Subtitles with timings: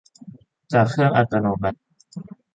[0.73, 1.79] จากเครื่องอัตโนมัติ